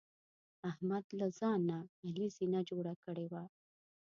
[0.69, 3.43] احمد له ځان نه علي زینه جوړه کړې ده.